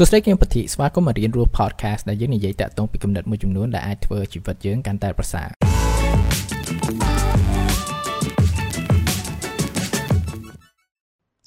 [0.00, 5.48] សួស្តីគឹមពធីស្វាគមន៍មករៀនរស់ podcast ដែលយើងនិយាយតាក់ទងពីគំនិតមួយចំនួនដែលអាចធ្វើជីវិតយើងកាន់តែប្រសើរ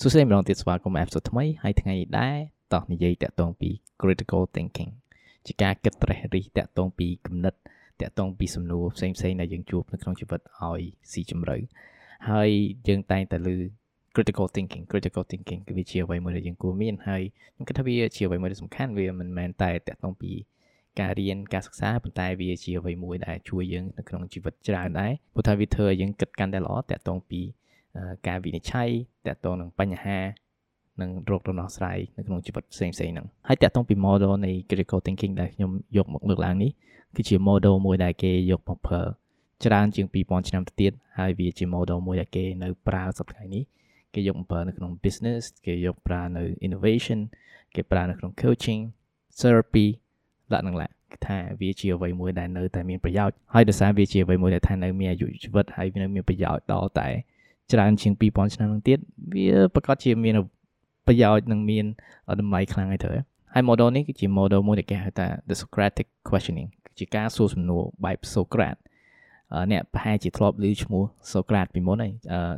[0.01, 2.37] សួស្តីម្ដងទៀតស្វាគមន៍ episode ថ្មីហើយថ្ងៃនេះដែរ
[2.73, 3.69] តោះនិយាយតាក់ទងពី
[4.01, 4.91] critical thinking
[5.45, 7.53] ជាការគិតត្រេះរិះតាក់ទងពីគំនិត
[8.01, 10.81] តាក់ទងពីសំណួរផ្សេងៗដែលយើងជួបនៅក្នុងជីវិតឲ្យ
[11.11, 11.57] ស៊ីជម្រៅ
[12.29, 12.49] ហើយ
[12.87, 13.57] យើងតែងតែលើ
[14.15, 17.21] critical thinking critical thinking គឺវាជាអ្វីមួយដែលយើងគួរមានហើយ
[17.55, 20.31] ខ្ញុំគិតថាវាជាអ្វីមួយដែលសំខាន់វាមិនមែនតែតាក់ទងពី
[20.99, 27.41] ការរៀនការសិក្សាប៉ុន្តែវាជាអ្វីមួយដែលជួយយើងនៅក្នុងជីវិតច្រើនដែរព្រោះថាវាធ្វើឲ្យយើងគិតកាន់តែល្អតាក់ទងពី
[28.27, 28.89] ការវិនិច្ឆ័យ
[29.27, 30.19] តាក់ទងនឹងបញ្ហា
[31.01, 36.71] និងរោគដំណោះស្រាយនៅក្នុងជីវិតផ្សេងៗហ្នឹងហើយតាក់ទងពី model នៃ critical thinking ដែលខ្ញុំយកមកលើកឡើងនេះ
[37.15, 39.03] គឺជា model មួយដែលគេយកមកប្រើ
[39.65, 43.63] ច្រើនជាង2000ឆ្នាំទៅទៀតហើយវាជា model មួយដែលគេនៅប្រើសប្តាហ៍នេះ
[44.15, 47.19] គេយកមកប្រើនៅក្នុង business គេយកប្រើនៅ innovation
[47.75, 48.81] គេប្រើនៅក្នុង coaching
[49.39, 49.87] therapy
[50.51, 57.09] លក្ខណៈឡាគេថាវាជាអ្វីមួយដែលនៅតែមានប្រយោជន៍ហើយដោយសារវាជាអ្វីមួយដែលថានៅមានអាយុជីវិតហើយវានៅមានប្រយោជន៍ដល់តែ
[57.71, 58.99] ច្រើនជាង2000ឆ្នាំនឹងទៀត
[59.35, 60.35] វាប្រកាសជាមាន
[61.07, 61.85] ប្រយោជន៍និងមាន
[62.41, 63.09] តម្លៃខ្លាំងហើយទៅ
[63.53, 68.79] ហើយ model នេះគឺជា model មួយដែលគេហៅថា the Socratic questioning គឺជាការសួរសំណួរបែប Socrates
[69.71, 72.11] អ្នកប្រហែលជាធ្លាប់ឮឈ្មោះសូក្រាតពីមុនហើយ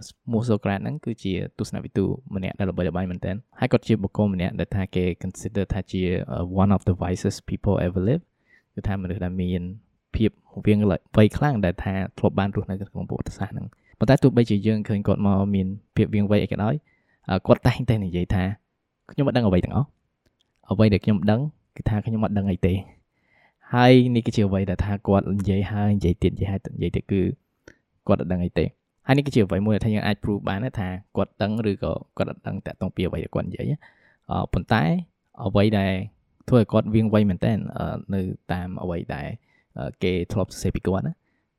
[0.07, 2.05] ឈ្មោះសូក្រាតហ្នឹងគឺជាទស្សនវិទូ
[2.35, 6.01] ម្នាក់ដែលល្បីល្បាញមែនទែនហើយគាត់ជាបុគ្គលម្នាក់ដែលថាគេ consider ថាជា
[6.61, 8.23] one of the wisest people ever live
[8.73, 9.61] គឺថាមនុស្សដែលមាន
[10.15, 10.29] ភាព
[10.65, 10.79] វាង
[11.17, 13.65] វ័យខ្លាំងដែលថាធ្លាប់បានរស់នៅក្នុងប្រវត្តិសាស្ត្រហ្នឹង
[13.99, 16.73] ប៉ុន្តែទោះបីជាយើងឃើញគាត់មកមានភាពវាងវ័យអីក៏ដោយ
[17.47, 18.43] គាត់តែងតែនិយាយថា
[19.11, 19.87] ខ្ញុំមិនដឹងអ្វីទាំងអស់
[20.71, 21.41] អ្វីដែលខ្ញុំដឹង
[21.77, 22.73] គឺថាខ្ញុំមិនដឹងអីទេ
[23.73, 27.21] ហើយនេះគឺជាអ្វីដែលថាគាត់និយាយហើយនិយាយទៀតនិយាយហើយនិយាយទៀតគឺ
[28.07, 28.65] គាត់អត់ដឹងអីទេ
[29.07, 33.71] ហើយនេះគឺជាអ្វីមួយដែលថាយើងអាច prove បានថាគាត់ដឹងឬក៏គាត់អត់ដឹងតាក់ទងពីអ្វីដែលគាត់និយាយ
[34.31, 34.83] អឺប៉ុន្តែ
[35.45, 35.93] អ្វីដែល
[36.49, 37.51] ធ្វើឲ្យគាត់វៀងវៃមែនតើ
[38.15, 38.21] នៅ
[38.53, 39.27] តាមអ្វីដែល
[40.03, 41.13] គេធ្លាប់សរសេរពីគាត់ណា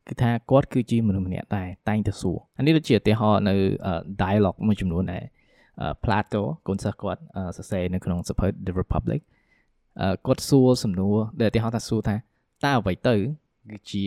[0.08, 3.54] គឺថាគាត់គឺជាមនុស្សម្នាក់ដែរតែងតែសួរអានេះដូចជាឧទាហរណ៍នៅ
[4.22, 5.24] dialogue មួយចំនួនដែល
[6.04, 7.20] Plato កូនសិស្សគាត់
[7.56, 9.20] សរសេរនៅក្នុងសភៅ The Republic
[10.26, 12.16] គាត់សួរសំណួរដែលឧទាហរណ៍ថាសួរថា
[12.64, 13.14] តើអ្វីទៅ
[13.70, 14.04] គឺជា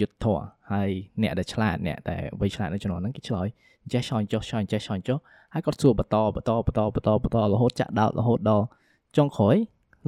[0.00, 0.38] យុទ្ធធរ
[0.72, 0.90] ហើយ
[1.22, 3.46] អ្នកដែលឆ្លាតអ្នកដែលវ័យឆ្លាតនៅជំនាន់ហ្នឹងគេឆ្លើយ
[3.92, 5.18] ចេះឆ្លើយចុះឆ្លើយចេះឆ្លើយចុះ
[5.52, 8.64] ហើយគាត់សួរបន្តបន្តបន្តបន្តបន្តរហូតចាក់ដោតរហូតដល់
[9.16, 9.56] ចុងក្រោយ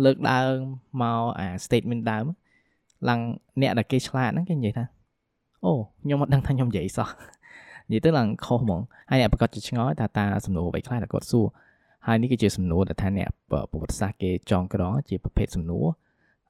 [0.04, 0.54] លើកដើម
[1.02, 2.24] មកអា statement ដើម
[3.08, 3.20] ឡើង
[3.60, 4.84] អ្នកដែលគេឆ្លាតហ្នឹងគេនិយាយថា
[5.64, 5.72] អូ
[6.02, 7.08] ខ្ញុំមិនដឹងថាខ្ញុំនិយាយសោះ
[7.88, 11.46] និយាយទៅឡើងខុសហ្មងហើយអ្នកប្រកាសជាឆ្ងល់ថាតើសំណួរអ្វីខ្លះដែលគាត់សួរ
[12.06, 15.86] ហើយនេះគឺជាសំណួរដែលថាអ្នកប្រវត្តិសាស្ត្រគេចងក្រងជាប្រភេទសំណួរ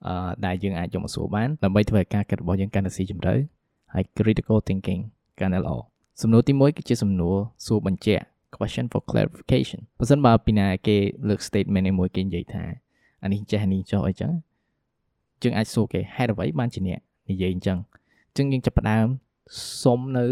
[0.07, 3.35] អឺដែលយើងអាចយកមកសួរបានដើម្បីធ្វើឲ្យការគិតរបស់យើងកាន់តែស៊ីជម្រៅ
[3.95, 5.03] ហើយ critical thinking
[5.41, 5.73] កាន់តែល្អ
[6.23, 8.25] សំណួរទី1គឺជាសំណួរសួរបញ្ជាក់
[8.57, 10.97] question for clarification បើសិនបើពីណាគេ
[11.29, 12.65] លើក statement មួយគេនិយាយថា
[13.23, 14.33] អានេះចេះអានេះចុះអីចឹង
[15.43, 17.01] យើងអាចសួរគេហេតុអ្វីបានជាអ្នក
[17.31, 17.79] និយាយអញ្ចឹង
[18.29, 19.07] អញ្ចឹងយើងចាប់ផ្ដើម
[19.83, 20.25] សុំនៅ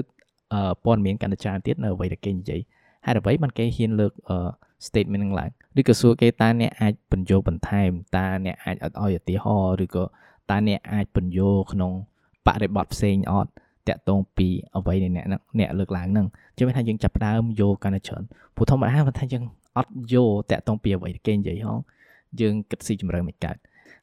[0.84, 2.60] ព័ត៌មានកាន់តែច្រើនទៀតនៅអ្វីដែលគេនិយាយ
[3.06, 4.12] ហេតុអ្វីបានគេហ៊ានលើក
[4.86, 10.04] statement នឹងឡើងឬក៏សួរគេតើអ្នកអាចបញ្ចូលបន្ថែមតើអ្នកអាចអត់ឲ្យឧទាហរណ៍ឬក៏
[10.50, 11.92] តើអ្នកអាចបញ្ចូលក្នុង
[12.46, 13.50] បរិបទផ្សេងអត់
[13.88, 15.26] តាក់ទងពីអ្វីដែលអ្នក
[15.58, 16.26] អ្នកលើកឡើងហ្នឹង
[16.56, 18.22] ជឿថាយើងចាប់ផ្ដើមយកកាន់តែច្រើន
[18.56, 19.44] ព្រោះធម្មតាបើថាយើង
[19.76, 21.78] អត់យកតាក់ទងពីអ្វីគេនិយាយហង
[22.40, 23.56] យើងគិតស៊ីជម្រៅមិនកើត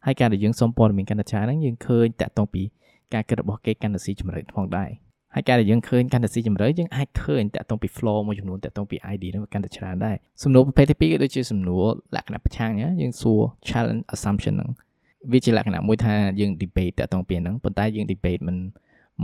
[0.05, 2.61] ហើយការដែលយើងសុំព័ត៌មានកាន់តែច្រើនហ្នឹងយើងឃើញតាក់ទងពី
[3.13, 4.89] ការគិតរបស់គេកាន់តែស៊ីជម្រៅផងដែរ
[5.35, 11.85] ហើយការដែលយើងឃើញកាន់តែស៊ីជម្រៅយើងអាចឃើញតាក់ទងពី flow មួយចំនួនតាក់ទងពី ID ហ្នឹងកាន់តែច្រើនដែរសំណួរប្រភេទទី2គឺដូចជាសំណួរ
[12.15, 14.69] លក្ខណៈប្រឆាំងយើងសួរ challenge assumption ហ្នឹង
[15.31, 18.57] វាជាលក្ខណៈមួយថាយើង debate តាក់ទងពីហ្នឹងប៉ុន្តែយើង debate មិន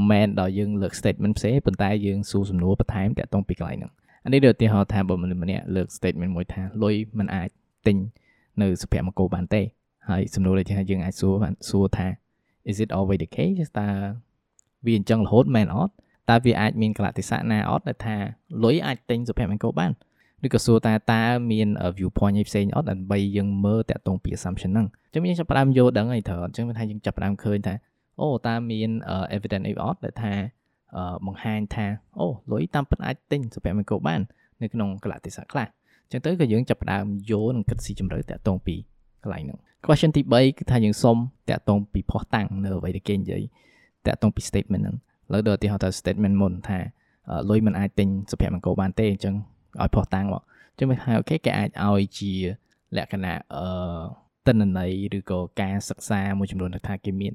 [0.10, 3.92] មែនដល់យើងលើក statement ផ្សេងប៉ុន្តែយើងសួរសំណួរបន្ថែមតាក់ទងពីកន្លែងហ្នឹង
[4.26, 7.50] អានេះដូចឧទាហរណ៍ថាបើមនុស្សម្នាក់លើក statement មួយថាលុយមិនអាច
[7.88, 7.98] ទិញ
[8.62, 9.62] នៅសុភមង្គលបានទេ
[10.10, 11.34] ហើយសំណួរដូចថាយើងអាចសួរ
[11.70, 12.08] សួរថា
[12.70, 13.90] is it always the case តើ
[14.86, 15.94] វាអញ្ចឹងរហូតមែនអត់
[16.30, 18.16] តើវាអាចមានកលៈទេសៈណាអត់ដែលថា
[18.64, 19.92] លុយអាចទិញសុភមង្គលបាន
[20.46, 27.74] ឬក៏សួរថាតើមាន view point ឯផ្សេងអត់ដើម្បីយើងមើលតាក់ទងពី assumption ហ្នឹងអញ្ចឹងយើងចាប់ផ្ដើមយល់ដឹងអីត្រូវអញ្ចឹងថាយើងចាប់ផ្ដើមឃើញថា
[28.20, 28.90] អូតើមាន
[29.36, 30.34] evidence អីអត់ដែលថា
[31.26, 31.86] បង្ហាញថា
[32.20, 34.22] អូលុយតាមពិតអាចទិញសុភមង្គលបាន
[34.62, 35.68] នៅក្នុងកលៈទេសៈខ្លះ
[36.04, 38.76] អញ្ចឹងទៅក៏យើងចាប់ផ្ដើមយល់និងគិតស៊ីជម្រៅតាក់ទងពី
[39.24, 41.18] កន្លែងហ្នឹង question ទី3គឺថាយើងសុំ
[41.50, 43.44] តាក់ទងពីផុសតាំងនៅអ្វីដែលគេនិយាយ
[44.08, 44.98] តាក់ទងពី statement ហ្នឹង
[45.30, 46.80] ឥឡូវដល់ឧទាហរណ៍ទៅ statement មុនថា
[47.50, 49.36] លុយមិនអាចទិញសុភមង្គលបានទេអញ្ចឹង
[49.82, 52.32] ឲ្យផុសតាំងមកអញ្ចឹងវាថាអូខេគេអាចឲ្យជា
[52.98, 53.66] លក្ខណៈអឺ
[54.48, 57.34] តនន័យឬក៏ការសិក្សាមួយចំនួនថាគេមាន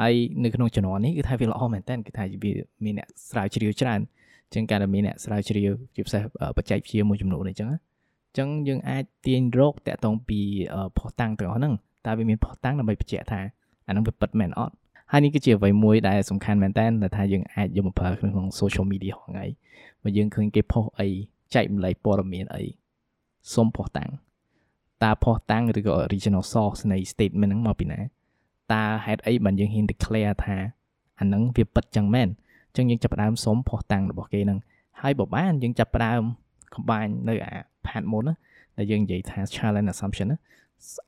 [0.00, 2.52] ហើយនៅក្នុងជំនាន់នេះគឺថាវាល្អមែនតើគឺថាវា
[2.84, 4.00] មានអ្នកស្រាវជ្រាវច្រើន
[4.46, 6.22] អញ្ចឹងការដែលមានអ្នកស្រាវជ្រាវជាពិសេស
[6.56, 7.68] បច្ចេកវិទ្យាមួយចំនួនអញ្ចឹង
[8.38, 10.40] ចឹងយើងអាចទាញរកតាក់ទងពី
[10.98, 11.74] ផុសតាំងទាំងអស់ហ្នឹង
[12.06, 13.40] តើវាមានផុសតាំងដើម្បីបញ្ជាក់ថា
[13.86, 14.74] អាហ្នឹងវាពិតមែនអត់
[15.12, 19.46] ហើយនេះគឺជាអ្វីមួយដែលសំខាន់មែនតើដែលថាយើងអាចយកមកប្រើក្នុង social media ហងៃ
[20.02, 21.08] បើយើងឃើញគេផុសអី
[21.54, 22.64] ចែកម្លែកព័ត៌មានអី
[23.54, 24.10] សុំផុសតាំង
[25.02, 28.00] តើផុសតាំងឬក៏ original source នៃ statement ហ្នឹងមកពីណា
[28.72, 30.56] តើហេតុអីបានយើងហ៊ាន declare ថា
[31.18, 32.28] អាហ្នឹងវាពិតចឹងមែន
[32.76, 34.58] ចឹងយើងចាប់ផ្ដើមសុំផុសតាំងរបស់គេហ្នឹង
[35.00, 36.22] ហើយបើបានយើងចាប់ផ្ដើម
[36.74, 37.54] combine នៅអា
[37.86, 38.34] path មុនណា
[38.76, 40.38] ដែលយើងនិយាយថា challenge assumption ណា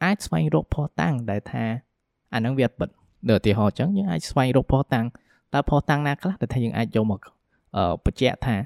[0.04, 1.64] អាចស្វែងរកផុសតាំងដែលថា
[2.34, 2.88] អាហ្នឹងវាពិត
[3.28, 5.06] ដូចឧទាហរណ៍ចឹងយើងអាចស្វែងរកផុសតាំង
[5.54, 7.20] តើផុសតាំងណាខ្លះដែលថាយើងអាចយកមក
[8.04, 8.56] បញ្ជាក់ថា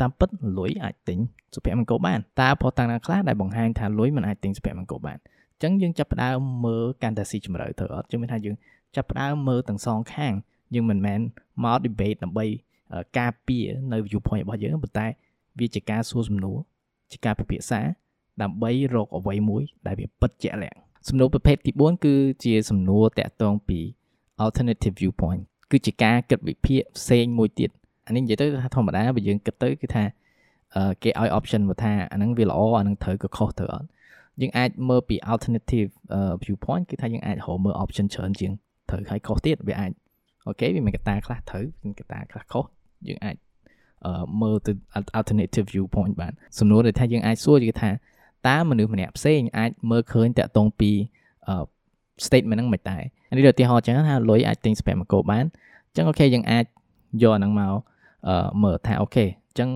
[0.00, 0.28] តាមពិត
[0.58, 1.18] លុយអាចទិញ
[1.54, 8.56] សុភមង្គលបានតើផុសតាំងណាខ្លះដែលបង្ហាញថាលុយមិនអាចទិញសុភមង្គលបានអញ្ចឹងយើងចាប់ផ្ដើមមើលកាន់តែស៊ីជម្រៅទៅអត់ជឿមានថាយើង
[8.96, 10.32] ចាប់ផ្ដើមមើលទាំងសងខាង
[10.74, 11.20] យើងមិនមែន
[11.64, 12.46] មក debate ដើម្បី
[13.18, 15.06] ការពារនៅ viewpoint របស់យើងប៉ុន្តែ
[15.58, 16.58] វាជាការសួរសំណួរ
[17.12, 17.80] ជាការពិភាក្សា
[18.42, 23.80] ដើម្បីរកអ្វីមួយ ដែលវាពិតជាក់លាក់សំណួរប្រភេទទី4គឺជាសំណួរតាក់ទងពី
[24.44, 27.70] alternative viewpoint គឺជាការគិតវិភាគផ្សេងមួយទៀត
[28.06, 30.04] អានេះនិយាយទៅថាធម្មតាបើយើងគិតទៅគឺថា
[31.02, 33.86] គេឲ្យ option មកថាអាហ្នឹងវាល្អអាហ្នឹងត្រូវក៏ខុសទៅអត់
[34.40, 35.90] យើងអាចមើលពី alternative
[36.42, 38.52] viewpoint គឺថាយើងអាចរកមើល option ច្រើនជាង
[38.88, 39.92] ត្រូវហើយខុសទៀតវាអាច
[40.46, 42.64] អូខេវាមានកត្តាខ្លះត្រូវមានកត្តាខ្លះខុស
[43.08, 43.36] យើងអាច
[44.42, 44.72] មើលទៅ
[45.18, 47.90] alternative viewpoint បានសំណួរដែលថាយើងអាចសួរគឺថា
[48.48, 50.90] តើមនុស្សម្នាក់ផ្សេងអាចមើលឃើញតាក់ទងពី
[52.26, 53.02] statement ហ្នឹងមិនដែរ
[53.36, 55.44] នេះឧទាហរណ៍ចឹងថាលុយអាចទិញ spam កោបាន
[55.88, 56.64] អញ្ចឹងអូខេយើងអាច
[57.22, 57.74] យកហ្នឹងមក
[58.62, 59.68] មើលថាអូខេអញ្ចឹង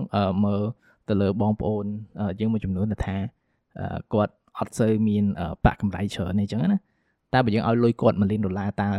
[0.45, 0.61] មើល
[1.07, 1.85] ទៅលើបងប្អូន
[2.39, 3.15] យើងមួយចំនួនថា
[4.13, 5.23] គាត់អត់សូវមាន
[5.63, 6.77] ប្រាក់កម្រៃច្រើនទេអញ្ចឹងណា
[7.33, 8.91] តែបើយើងឲ្យលុយគាត់1លានដុល្លារតើ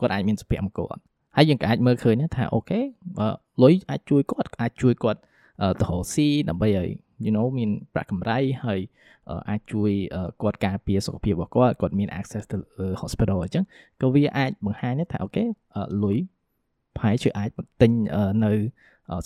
[0.00, 1.02] គាត់អាចមានសុភមង្គលអត់
[1.36, 2.80] ហើយយើងក៏អាចមើលឃើញថាអូខេ
[3.62, 5.20] លុយអាចជួយគាត់អាចជួយគាត់
[5.80, 6.88] ទៅរកស៊ីដើម្បីឲ្យ
[7.24, 8.80] you know មានប្រាក់កម្រៃហើយ
[9.48, 9.90] អាចជួយ
[10.42, 12.56] គាត់ការពារសុខភាពរបស់គាត់គាត់មាន access ទៅ
[13.02, 13.64] hospital អញ្ចឹង
[14.00, 15.44] ក៏វាអាចបង្ហាញថាអូខេ
[16.04, 16.16] លុយ
[16.96, 17.48] ប្រហែលជាអាច
[17.80, 17.92] ទិញ
[18.44, 18.52] នៅ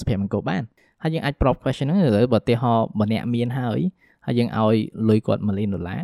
[0.01, 0.63] សុភមង្គលបាន
[1.03, 3.81] ហើយយើងអាច prop question ហ្នឹងឬបើឧទាហរណ៍ម្នាក់មានហើយ
[4.27, 4.77] ហើយយើងឲ្យ
[5.09, 6.03] លុយគាត់1លានដុល្លារ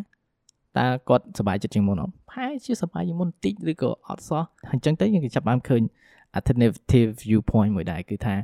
[0.78, 4.42] តើគាត់សប្បាយចិត្តជាងមុនអត់ប្រហែលជាសប្បាយជាងមុនតិចឬក៏អត់សោះ
[4.72, 5.82] អញ្ចឹងទៅយើងក៏ចាប់បានឃើញ
[6.36, 8.34] alternative viewpoint មួយដែរគឺថា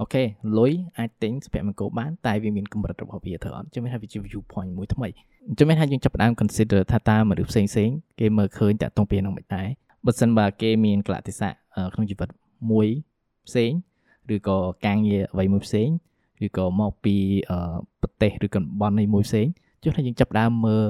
[0.00, 0.22] អូខេ
[0.58, 5.08] លុយអាចទិញសុភមង្គលបានតែវាមានកម្រិតរបស់វាទៅអត់ចាំមានថាវាជា view point មួយថ្មី
[5.58, 9.68] ចាំមានថាយើងចាប់ផ្ដើម consider ថាតើមនុស្សផ្សេងផ្សេងគេមើលឃើញតាក់ទងពីនឹងមិនដែរ
[10.06, 11.50] បើសិនបើគេមានកលៈទេសៈ
[11.94, 12.28] ក្នុងជីវិត
[12.70, 12.86] មួយ
[13.48, 13.70] ផ្សេង
[14.34, 15.88] ឬក៏ការងារអ្វីមួយផ្សេង
[16.46, 17.16] ឬក៏មកពី
[18.02, 19.46] ប្រទេសឬក៏តំបន់នៃមួយផ្សេង
[19.82, 20.84] ចុះថាយើងចាប់ផ្ដើមមើល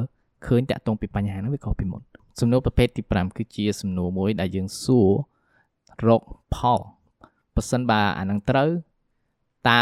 [0.47, 2.03] ឃើញតាក់ទងពីបញ្ហាហ្នឹងវាខុសពីមុន
[2.41, 5.11] សំណួរប្រភេទទី5គឺជាសំណួរមួយដែលយើងសួរ
[6.07, 6.23] រក
[6.55, 6.81] ផល
[7.55, 8.71] បើសិនបើអានឹងត្រូវ
[9.69, 9.81] តើ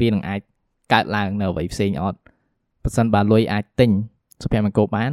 [0.00, 0.40] វានឹងអាច
[0.92, 2.18] កើតឡើងនៅអ្វីផ្សេងអត់
[2.82, 3.90] បើសិនបើលុយអាចទិញ
[4.42, 5.12] សុភមង្គលបាន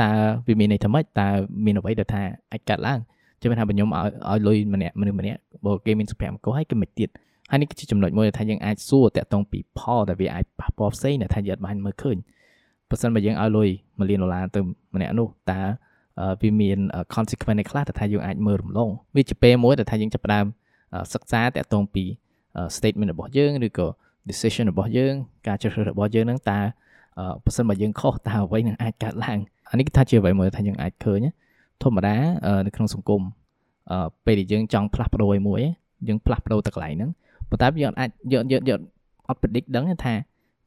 [0.00, 0.10] តើ
[0.46, 1.28] វាមានន័យថាម៉េចតើ
[1.64, 2.22] មានអ្វីដែលថា
[2.52, 2.98] អាចកើតឡើង
[3.40, 7.08] ចាំថាបញ្ញោមឲ្យឲ្យលុយម្នាក់មនុស្សម្នាក់បើគេមានសុភមង្គលហើយគេមិនទៀត
[7.50, 12.16] ហើយនេះគឺជាចំណុចមួយដែលថាយើងអាចសួរតាក់ទងពីផលដែលវាអាចប៉ះពាល់ផ្សេងដែលថាយើងអាចបានមើលឃើញ
[12.88, 14.60] បើសិនបើយើងឲ្យលុយ1លានដុល្លារទៅ
[14.94, 15.60] ម្នាក់នោះតើ
[16.42, 16.78] វាមាន
[17.14, 20.46] consequence ខ្លះដែលថាយើងអាចមើលរំលងវាជាពេលមួយដែលថាយើងចាប់ផ្ដើម
[21.14, 22.04] សិក្សាតាក់ទងពី
[22.76, 23.86] statement របស់យើងឬក៏
[24.28, 25.14] decision របស់យើង
[25.46, 26.60] ការជ្រើសរើសរបស់យើងនឹងតើ
[27.44, 29.38] បើសិនបើយើងខុសតើអ្វីនឹងអាចកើតឡើង
[29.70, 31.26] អានេះគឺថាជាអ្វីមួយថាយើងអាចឃើញ
[31.82, 32.16] ធម្មតា
[32.66, 33.22] នៅក្នុងសង្គម
[34.26, 35.62] ពេលដែលយើងចង់ផ្លាស់ប្ដូរឲ្យមួយ
[36.08, 37.10] យើងផ្លាស់ប្ដូរទៅកន្លែងហ្នឹង
[37.50, 38.80] ប៉ុន្តែយើងអាចយកយកយក
[39.28, 40.14] អត់ predict ដឹងថា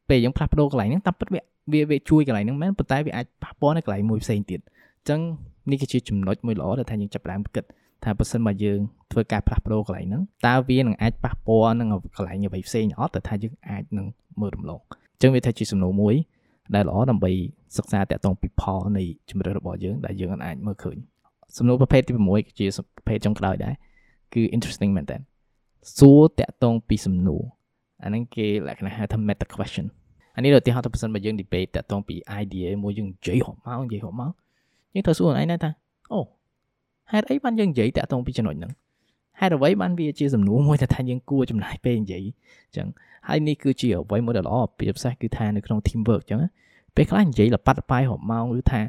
[0.10, 1.42] ពេលយើងផ្លាស់ប្ដូរកន្លែងហ្នឹងតាមពិតវា
[1.74, 5.20] វាវាជួយកន្លែងហ្នឹងមែនប៉ុន្តែវាអាចប៉ះពាល់នៅកន្លែងមួយផ្សេងទៀតអញ្ចឹង
[5.72, 7.64] នេះគឺជាចំណុចមួយល្អដែលថាយើងចាប់ផ្ដើមគិត
[8.04, 8.80] ថាបើសិនមកយើង
[9.12, 14.06] ធ្វើការផ្លាស់ប្ដូរកន្លែងហ្នឹងតើវានឹងអាចប៉ះពាល់នឹងកន្លែងអ្វីផ្សេងអត់តែថាយើងអាចនឹង
[14.42, 16.16] មើលរំលងអញ្ចឹងវាថាជាសំណួរមួយ
[16.76, 17.32] ដែលល្អដើម្បី
[17.78, 20.98] សិក្សាតាក់ទងពីផលនៃជំរឿនរបស់យើងដែលយើងអាចមើលឃើញ
[21.58, 23.74] សំណួរប្រភេទទី6គឺជាប្រភេទចុងក្រោយដែរ
[24.34, 25.18] គឺ interesting មែនតើ
[25.98, 27.44] សួរតាក់ទងពីសំណួរ
[28.04, 29.86] អាហ្នឹងគេលក្ខណៈហៅថា meta question
[30.36, 34.32] អានេះឧទាហរណ៍ទៅបើសិនបើយើង debate តាក់ទងពី idea មួយយើងនិយាយហប់មកនិយាយហប់មក
[34.94, 35.72] យើងត្រូវសួរខ្លួនឯងថា
[36.14, 36.20] អូ
[37.12, 38.72] ហេតុអីបានយើងនិយាយតាក់ទងពីចំណុចហ្នឹង
[39.40, 42.88] ហេតុអ្វីបានវាជាសំណួរមួយដែលថាយើងគួរចំណាយពេលនិយាយអញ្ចឹង
[43.28, 46.40] ហើយនេះគឺជាអ្វីមួយដែលល្អពីពិសេសគឺថានៅក្នុង team work អញ្ចឹង
[46.96, 48.82] ពេលខ្លះនិយាយលប៉ាត់ប៉ាយរាប់ម៉ោងឬថា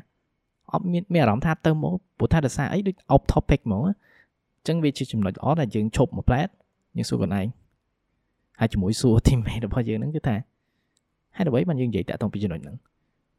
[0.73, 6.49] អត់មានមានអារម្មណ៍ថាទៅមកព្រោះថាដោយសារអីដូច off topic ហ្មងអញ្ចឹងវាជាចំណុចល្អដែលយើងឈប់មួយផ្លែត
[6.97, 7.47] យើងសួរខ្លួនឯង
[8.61, 10.37] ហើយជាមួយសួរ teammate របស់យើងហ្នឹងគឺថា
[11.37, 12.77] ហេតុអ្វីបានយើងនិយាយតាក់ទងពីចំណុចហ្នឹង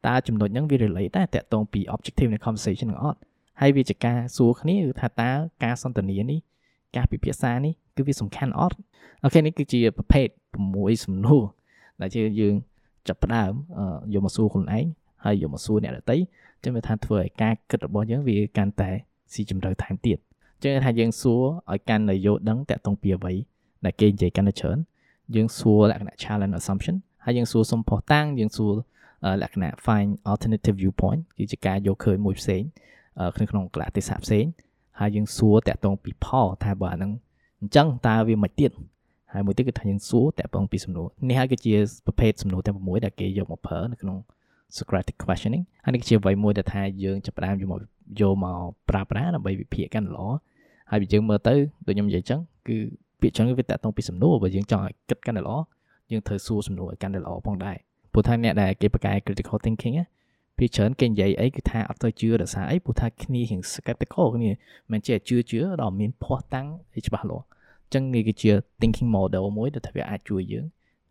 [0.06, 3.20] តើចំណុចហ្នឹងវា relate ដែរតាក់ទងពី objective នៃ conversation ហ្នឹងអត់
[3.60, 5.30] ហើយវាជាការសួរគ្នាគឺថាតើ
[5.64, 6.38] ការសន្ទនានេះ
[6.96, 8.76] ការពិភាក្សានេះគឺវាសំខាន់អត់
[9.22, 10.26] អូខេនេះគឺជាប្រភេទ
[10.66, 11.42] 6សំណួរ
[12.00, 12.54] ដែលជាយើង
[13.08, 13.52] ចាប់ផ្ដើម
[14.14, 14.86] យកមកសួរខ្លួនឯង
[15.24, 16.16] ហើយយកមកសួរអ្នកដទៃ
[16.62, 18.90] ចឹងវាថាធ្វើឲ្យការគិតរបស់យើងវាកាន់តែ
[19.32, 20.18] ស៊ីជម្រៅថែមទៀត
[20.62, 21.42] ចឹងថាយើងសួរ
[21.72, 23.34] ឲ្យកាន់តែយល់ដឹងតាក់ទងពីអ្វី
[23.84, 24.78] ដែលគេនិយាយកាន់តែច្រើន
[25.34, 28.72] យើងសួរលក្ខណៈ challenge assumption ហើយយើងសួរសុំផុសតាំងយើងសួរ
[29.42, 32.62] លក្ខណៈ find alternative viewpoint គឺជាការយកឃើញមួយផ្សេង
[33.36, 34.44] ក្នុងក្នុងកលៈទេសៈផ្សេង
[35.00, 37.12] ហើយយើងសួរតាក់ទងពីផលថាបើអានឹង
[37.60, 38.70] អញ្ចឹងតើវាមិនទៀត
[39.32, 41.74] ហើយមួយទៀតគឺថាយើងសួរតាក់ទងពីសំណួរនេះហើយគឺជា
[42.06, 44.16] ប្រភេទសំណួរទាំង6ដែលគេយកមកប្រើនៅក្នុង
[44.76, 47.80] Socratic questioning ហើយនេះគឺជាអ្វីមួយដែលថាយើងចាប់ផ្ដើមយកមក
[48.20, 50.26] យកមកប្រើប្រាស់ដើម្បីវិភាគកាន់ល្អ
[50.90, 51.54] ហើយបើយើងមើលទៅ
[51.86, 52.76] ដូចខ្ញុំនិយាយអញ្ចឹងគឺ
[53.20, 55.56] ពាក្យចឹងវាតាក់ទងពីសំណួរបើយើងចង់ឲ្យគិតកាន់តែល្អ
[56.10, 57.76] យើងត្រូវសួរសំណួរឲ្យកាន់តែល្អផងដែរ
[58.12, 59.94] ព្រោះថាអ្នកដែលគេបកកែ critical thinking
[60.62, 64.50] ពីច្រើនគេនិយាយអីគឺថាអត់ទៅជឿដោយសារអីព្រោះថាគ្នារៀង skeptical គ្នា
[64.92, 66.66] មិនចេះជឿជឿដល់មានភ័ស្តុតាំង
[66.96, 70.66] អីច្បាស់លាស់អញ្ចឹងនេះគឺជា thinking model មួយដែលថាវាអាចជួយយើង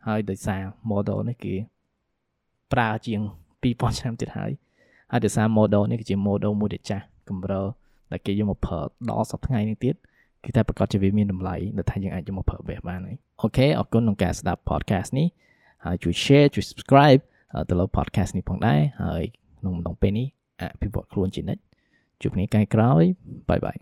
[0.08, 1.55] ហើយដោយសារ model នេះគេ
[2.74, 3.22] ប្រើជាង
[3.63, 4.51] 2000ឆ្នាំទៀតហើយ
[5.12, 7.65] ហើយដោយសារ model នេះគឺជា model មួយដែលចាស់កម្រិល
[8.12, 8.79] ដែលគេយកមកប្រើ
[9.10, 9.96] ដល់សប្តាហ៍ថ្ងៃនេះទៀត
[10.43, 15.27] គឺតែប្រកាសជាវាមានតម្លៃដែលថាយើងអាចយកមកប្រើប្រាស់បានហើយអូខេអរគុណក្នុងការស្ដាប់ podcast នេះ
[15.86, 17.22] ហើយជួយ share ជួយ subscribe
[17.70, 19.24] ទៅលើ podcast នេះផងដែរហើយ
[19.62, 20.27] ក្នុងម្ដងពេលនេះ
[20.62, 21.62] អភិវឌ្ឍខ្លួនជានិច្ច
[22.22, 23.03] ជួបគ្នាថ្ងៃក្រោយ
[23.50, 23.77] បាយបាយ